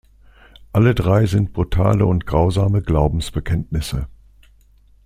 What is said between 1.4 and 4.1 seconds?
brutale und grausame Glaubensbekenntnisse.